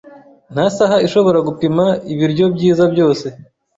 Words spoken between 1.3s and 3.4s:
gupima Ibiryo byiza byose